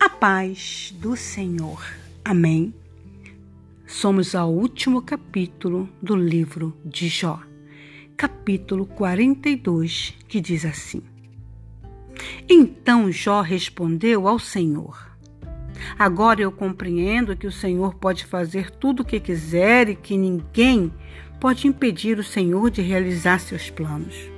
A 0.00 0.08
paz 0.08 0.94
do 0.96 1.16
Senhor. 1.16 1.84
Amém. 2.24 2.72
Somos 3.84 4.32
ao 4.32 4.52
último 4.52 5.02
capítulo 5.02 5.88
do 6.00 6.14
livro 6.14 6.72
de 6.84 7.08
Jó, 7.08 7.40
capítulo 8.16 8.86
42, 8.86 10.14
que 10.28 10.40
diz 10.40 10.64
assim: 10.64 11.02
Então 12.48 13.10
Jó 13.10 13.40
respondeu 13.40 14.28
ao 14.28 14.38
Senhor: 14.38 15.10
Agora 15.98 16.40
eu 16.40 16.52
compreendo 16.52 17.36
que 17.36 17.48
o 17.48 17.52
Senhor 17.52 17.94
pode 17.94 18.24
fazer 18.24 18.70
tudo 18.70 19.00
o 19.00 19.04
que 19.04 19.18
quiser 19.18 19.88
e 19.88 19.96
que 19.96 20.16
ninguém 20.16 20.92
pode 21.40 21.66
impedir 21.66 22.20
o 22.20 22.24
Senhor 22.24 22.70
de 22.70 22.82
realizar 22.82 23.40
seus 23.40 23.68
planos. 23.68 24.37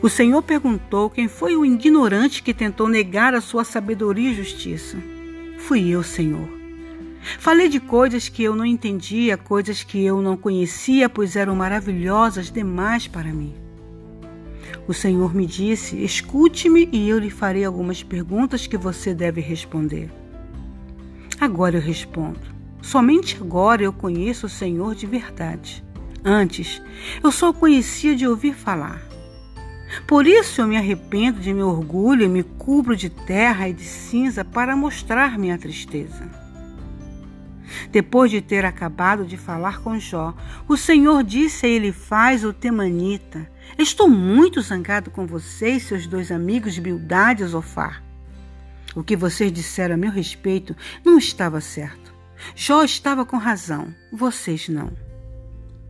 O 0.00 0.08
Senhor 0.08 0.42
perguntou 0.42 1.10
quem 1.10 1.28
foi 1.28 1.56
o 1.56 1.64
ignorante 1.64 2.42
que 2.42 2.54
tentou 2.54 2.88
negar 2.88 3.34
a 3.34 3.40
sua 3.40 3.64
sabedoria 3.64 4.30
e 4.30 4.34
justiça. 4.34 4.96
Fui 5.58 5.88
eu, 5.88 6.02
Senhor. 6.02 6.48
Falei 7.38 7.68
de 7.68 7.78
coisas 7.78 8.28
que 8.28 8.42
eu 8.42 8.56
não 8.56 8.66
entendia, 8.66 9.36
coisas 9.36 9.82
que 9.84 10.04
eu 10.04 10.20
não 10.20 10.36
conhecia, 10.36 11.08
pois 11.08 11.36
eram 11.36 11.54
maravilhosas 11.54 12.50
demais 12.50 13.06
para 13.06 13.32
mim. 13.32 13.54
O 14.86 14.92
Senhor 14.92 15.34
me 15.34 15.46
disse: 15.46 16.02
Escute-me 16.02 16.88
e 16.92 17.08
eu 17.08 17.18
lhe 17.18 17.30
farei 17.30 17.64
algumas 17.64 18.02
perguntas 18.02 18.66
que 18.66 18.76
você 18.76 19.14
deve 19.14 19.40
responder. 19.40 20.10
Agora 21.40 21.76
eu 21.76 21.80
respondo. 21.80 22.40
Somente 22.80 23.38
agora 23.40 23.82
eu 23.82 23.92
conheço 23.92 24.46
o 24.46 24.50
Senhor 24.50 24.94
de 24.94 25.06
verdade. 25.06 25.84
Antes, 26.24 26.82
eu 27.22 27.30
só 27.30 27.50
o 27.50 27.54
conhecia 27.54 28.14
de 28.14 28.26
ouvir 28.26 28.54
falar. 28.54 29.11
Por 30.06 30.26
isso 30.26 30.60
eu 30.60 30.66
me 30.66 30.76
arrependo 30.76 31.40
de 31.40 31.52
meu 31.52 31.68
orgulho 31.68 32.24
e 32.24 32.28
me 32.28 32.42
cubro 32.42 32.96
de 32.96 33.10
terra 33.10 33.68
e 33.68 33.72
de 33.72 33.84
cinza 33.84 34.44
para 34.44 34.76
mostrar 34.76 35.38
minha 35.38 35.58
tristeza. 35.58 36.30
Depois 37.90 38.30
de 38.30 38.40
ter 38.40 38.64
acabado 38.64 39.24
de 39.24 39.36
falar 39.36 39.80
com 39.80 39.98
Jó, 39.98 40.34
o 40.68 40.76
Senhor 40.76 41.22
disse 41.22 41.66
a 41.66 41.68
ele 41.68 41.92
faz 41.92 42.44
o 42.44 42.52
temanita: 42.52 43.48
Estou 43.78 44.08
muito 44.08 44.60
zangado 44.60 45.10
com 45.10 45.26
você 45.26 45.72
e 45.72 45.80
seus 45.80 46.06
dois 46.06 46.30
amigos 46.30 46.78
Bildade 46.78 47.42
e 47.42 47.46
Zofar. 47.46 48.02
O 48.94 49.02
que 49.02 49.16
vocês 49.16 49.50
disseram 49.50 49.94
a 49.94 49.98
meu 49.98 50.10
respeito 50.10 50.76
não 51.04 51.16
estava 51.16 51.60
certo. 51.60 52.12
Jó 52.54 52.82
estava 52.82 53.24
com 53.24 53.36
razão, 53.36 53.94
vocês 54.12 54.68
não. 54.68 54.92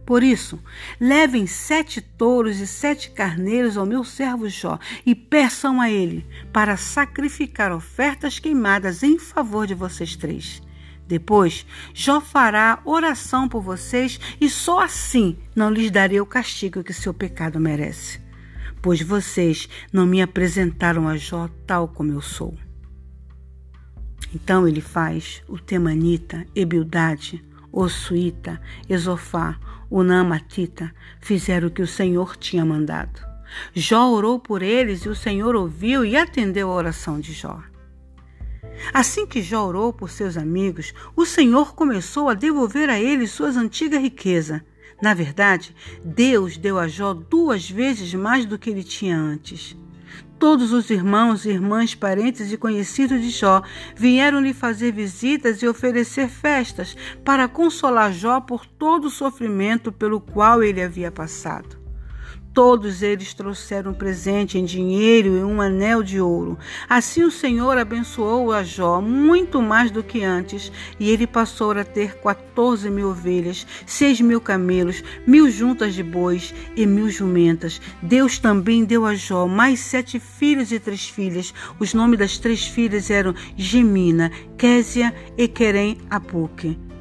Por 0.04 0.22
isso, 0.22 0.58
levem 1.00 1.46
sete 1.46 2.00
touros 2.00 2.58
e 2.58 2.66
sete 2.66 3.10
carneiros 3.10 3.76
ao 3.76 3.86
meu 3.86 4.02
servo 4.02 4.48
Jó 4.48 4.78
e 5.06 5.14
peçam 5.14 5.80
a 5.80 5.88
ele 5.90 6.26
para 6.52 6.76
sacrificar 6.76 7.72
ofertas 7.72 8.38
queimadas 8.38 9.02
em 9.02 9.18
favor 9.18 9.66
de 9.66 9.74
vocês 9.74 10.16
três. 10.16 10.60
Depois, 11.06 11.66
Jó 11.94 12.20
fará 12.20 12.80
oração 12.84 13.48
por 13.48 13.62
vocês 13.62 14.18
e 14.40 14.48
só 14.48 14.80
assim 14.80 15.38
não 15.54 15.70
lhes 15.70 15.90
darei 15.90 16.20
o 16.20 16.26
castigo 16.26 16.82
que 16.82 16.92
seu 16.92 17.14
pecado 17.14 17.60
merece. 17.60 18.20
Pois 18.80 19.00
vocês 19.00 19.68
não 19.92 20.06
me 20.06 20.20
apresentaram 20.20 21.06
a 21.06 21.16
Jó 21.16 21.48
tal 21.66 21.86
como 21.86 22.12
eu 22.12 22.20
sou. 22.20 22.56
Então 24.34 24.66
ele 24.66 24.80
faz 24.80 25.42
o 25.46 25.58
Temanita, 25.58 26.46
Ebildade, 26.56 27.44
o 27.72 27.88
Suíta, 27.88 28.60
Esofá, 28.88 29.58
o 29.88 30.02
Namatita, 30.02 30.94
fizeram 31.20 31.68
o 31.68 31.70
que 31.70 31.82
o 31.82 31.86
Senhor 31.86 32.36
tinha 32.36 32.64
mandado. 32.64 33.20
Jó 33.74 34.10
orou 34.10 34.38
por 34.38 34.62
eles 34.62 35.00
e 35.02 35.08
o 35.08 35.14
Senhor 35.14 35.56
ouviu 35.56 36.04
e 36.04 36.16
atendeu 36.16 36.70
a 36.70 36.74
oração 36.74 37.18
de 37.18 37.32
Jó. 37.32 37.60
Assim 38.92 39.26
que 39.26 39.42
Jó 39.42 39.66
orou 39.66 39.92
por 39.92 40.10
seus 40.10 40.36
amigos, 40.36 40.92
o 41.14 41.24
Senhor 41.24 41.74
começou 41.74 42.28
a 42.28 42.34
devolver 42.34 42.88
a 42.88 43.00
eles 43.00 43.30
suas 43.30 43.56
antigas 43.56 44.00
riquezas. 44.00 44.60
Na 45.00 45.14
verdade, 45.14 45.74
Deus 46.04 46.56
deu 46.56 46.78
a 46.78 46.88
Jó 46.88 47.12
duas 47.12 47.68
vezes 47.68 48.14
mais 48.14 48.44
do 48.46 48.58
que 48.58 48.70
ele 48.70 48.84
tinha 48.84 49.16
antes. 49.18 49.76
Todos 50.42 50.72
os 50.72 50.90
irmãos, 50.90 51.46
irmãs, 51.46 51.94
parentes 51.94 52.52
e 52.52 52.56
conhecidos 52.56 53.22
de 53.22 53.30
Jó 53.30 53.62
vieram 53.94 54.40
lhe 54.40 54.52
fazer 54.52 54.90
visitas 54.90 55.62
e 55.62 55.68
oferecer 55.68 56.28
festas 56.28 56.96
para 57.24 57.46
consolar 57.46 58.12
Jó 58.12 58.40
por 58.40 58.66
todo 58.66 59.04
o 59.04 59.10
sofrimento 59.10 59.92
pelo 59.92 60.20
qual 60.20 60.60
ele 60.60 60.82
havia 60.82 61.12
passado. 61.12 61.81
Todos 62.54 63.02
eles 63.02 63.32
trouxeram 63.32 63.94
presente 63.94 64.58
em 64.58 64.64
dinheiro 64.64 65.38
e 65.38 65.42
um 65.42 65.58
anel 65.62 66.02
de 66.02 66.20
ouro. 66.20 66.58
Assim 66.86 67.24
o 67.24 67.30
Senhor 67.30 67.78
abençoou 67.78 68.52
a 68.52 68.62
Jó 68.62 69.00
muito 69.00 69.62
mais 69.62 69.90
do 69.90 70.02
que 70.02 70.22
antes, 70.22 70.70
e 71.00 71.08
ele 71.08 71.26
passou 71.26 71.70
a 71.70 71.82
ter 71.82 72.16
quatorze 72.18 72.90
mil 72.90 73.08
ovelhas, 73.08 73.66
seis 73.86 74.20
mil 74.20 74.38
camelos, 74.38 75.02
mil 75.26 75.50
juntas 75.50 75.94
de 75.94 76.02
bois 76.02 76.54
e 76.76 76.84
mil 76.84 77.08
jumentas. 77.08 77.80
Deus 78.02 78.38
também 78.38 78.84
deu 78.84 79.06
a 79.06 79.14
Jó 79.14 79.46
mais 79.46 79.80
sete 79.80 80.20
filhos 80.20 80.72
e 80.72 80.78
três 80.78 81.08
filhas. 81.08 81.54
Os 81.80 81.94
nomes 81.94 82.18
das 82.18 82.36
três 82.36 82.66
filhas 82.66 83.10
eram 83.10 83.34
Gemina, 83.56 84.30
Késia 84.58 85.14
e 85.38 85.48
Querem 85.48 85.96
Apuque. 86.10 86.91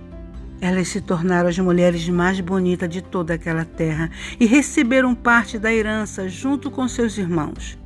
Elas 0.62 0.90
se 0.90 1.02
tornaram 1.02 1.50
as 1.50 1.58
mulheres 1.58 2.08
mais 2.08 2.40
bonitas 2.40 2.88
de 2.88 3.02
toda 3.02 3.34
aquela 3.34 3.66
terra 3.66 4.12
e 4.40 4.46
receberam 4.46 5.16
parte 5.16 5.58
da 5.58 5.74
herança 5.74 6.30
junto 6.30 6.70
com 6.70 6.88
seus 6.88 7.18
irmãos. 7.18 7.82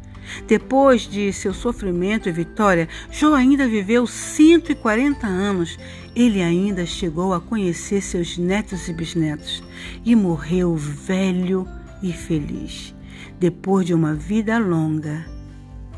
Depois 0.46 1.04
de 1.04 1.32
seu 1.32 1.54
sofrimento 1.54 2.28
e 2.28 2.32
vitória, 2.32 2.90
Jó 3.10 3.34
ainda 3.34 3.68
viveu 3.68 4.06
140 4.06 5.26
anos. 5.26 5.78
Ele 6.14 6.42
ainda 6.42 6.86
chegou 6.86 7.34
a 7.34 7.40
conhecer 7.40 8.02
seus 8.02 8.38
netos 8.38 8.90
e 8.90 8.94
bisnetos 8.94 9.64
e 10.04 10.16
morreu 10.16 10.76
velho 10.76 11.68
e 12.04 12.12
feliz, 12.12 12.94
depois 13.40 13.86
de 13.86 13.94
uma 13.94 14.14
vida 14.14 14.58
longa 14.58 15.26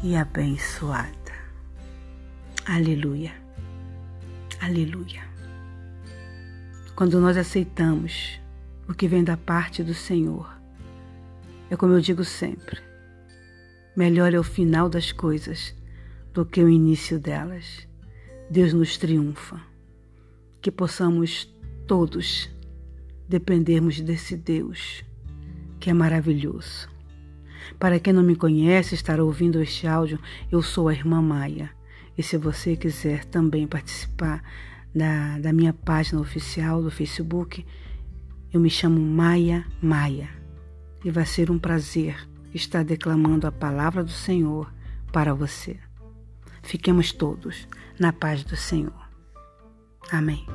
e 0.04 0.16
abençoada. 0.16 1.18
Aleluia. 2.66 3.32
Aleluia. 4.62 5.37
Quando 6.97 7.22
nós 7.22 7.38
aceitamos 7.38 8.41
o 8.90 8.94
que 8.96 9.08
vem 9.08 9.24
da 9.24 9.38
parte 9.38 9.84
do 9.84 9.94
Senhor, 9.94 10.52
é 11.69 11.75
como 11.75 11.94
eu 11.94 12.02
digo 12.02 12.24
sempre: 12.24 12.80
melhor 13.96 14.34
é 14.34 14.40
o 14.40 14.44
final 14.44 14.90
das 14.90 15.12
coisas 15.12 15.75
do 16.34 16.44
que 16.44 16.59
o 16.59 16.68
início 16.68 17.19
delas. 17.19 17.88
Deus 18.50 18.74
nos 18.74 18.97
triunfa. 18.97 19.62
Que 20.59 20.72
possamos 20.72 21.56
todos 21.85 22.50
dependermos 23.29 24.02
desse 24.02 24.35
Deus 24.35 25.06
que 25.79 25.91
é 25.91 25.94
maravilhoso. 25.94 26.90
Para 27.78 28.00
quem 28.00 28.12
não 28.12 28.24
me 28.24 28.35
conhece, 28.35 28.96
estar 28.96 29.19
ouvindo 29.19 29.62
este 29.62 29.85
áudio, 29.85 30.19
eu 30.52 30.64
sou 30.64 30.88
a 30.88 30.94
irmã 30.94 31.22
Maia. 31.22 31.69
E 32.18 32.24
se 32.24 32.38
você 32.38 32.75
quiser 32.75 33.24
também 33.25 33.68
participar 33.68 34.41
da, 34.94 35.40
da 35.40 35.53
minha 35.53 35.74
página 35.74 36.20
oficial 36.20 36.81
do 36.81 36.92
Facebook. 36.92 37.66
Eu 38.52 38.59
me 38.59 38.70
chamo 38.70 39.00
Maia 39.00 39.66
Maia 39.81 40.30
e 41.03 41.12
vai 41.12 41.25
ser 41.25 41.52
um 41.52 41.59
prazer 41.59 42.28
estar 42.53 42.84
declamando 42.84 43.47
a 43.47 43.52
palavra 43.52 44.03
do 44.03 44.12
Senhor 44.12 44.72
para 45.12 45.34
você. 45.34 45.78
Fiquemos 46.64 47.12
todos 47.12 47.68
na 48.00 48.12
paz 48.12 48.44
do 48.44 48.56
Senhor. 48.56 49.08
Amém. 50.12 50.46